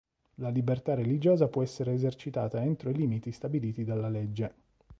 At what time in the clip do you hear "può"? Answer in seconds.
1.47-1.61